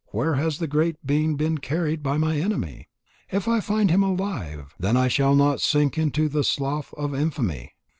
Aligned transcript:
Where 0.07 0.33
has 0.33 0.57
the 0.57 0.65
great 0.65 0.95
being 1.05 1.35
been 1.35 1.59
carried 1.59 2.01
by 2.01 2.17
my 2.17 2.37
enemy? 2.37 2.89
If 3.31 3.47
I 3.47 3.59
find 3.59 3.91
him 3.91 4.01
alive, 4.01 4.73
then 4.79 4.97
I 4.97 5.07
shall 5.07 5.35
not 5.35 5.61
sink 5.61 5.95
into 5.95 6.27
the 6.27 6.43
slough 6.43 6.91
of 6.97 7.13
infamy." 7.13 7.73